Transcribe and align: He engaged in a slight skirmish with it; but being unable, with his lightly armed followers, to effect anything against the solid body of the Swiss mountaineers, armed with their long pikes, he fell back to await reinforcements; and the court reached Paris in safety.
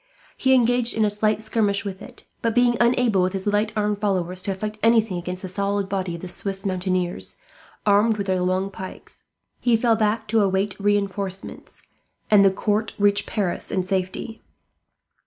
He 0.35 0.55
engaged 0.55 0.95
in 0.97 1.05
a 1.05 1.11
slight 1.11 1.43
skirmish 1.43 1.85
with 1.85 2.01
it; 2.01 2.23
but 2.41 2.55
being 2.55 2.75
unable, 2.79 3.21
with 3.21 3.33
his 3.33 3.45
lightly 3.45 3.75
armed 3.77 3.99
followers, 3.99 4.41
to 4.41 4.51
effect 4.51 4.79
anything 4.81 5.17
against 5.19 5.43
the 5.43 5.47
solid 5.47 5.87
body 5.89 6.15
of 6.15 6.21
the 6.21 6.27
Swiss 6.27 6.65
mountaineers, 6.65 7.37
armed 7.85 8.17
with 8.17 8.25
their 8.25 8.41
long 8.41 8.71
pikes, 8.71 9.25
he 9.59 9.77
fell 9.77 9.95
back 9.95 10.27
to 10.29 10.41
await 10.41 10.75
reinforcements; 10.79 11.83
and 12.31 12.43
the 12.43 12.49
court 12.49 12.95
reached 12.97 13.27
Paris 13.27 13.69
in 13.71 13.83
safety. 13.83 14.41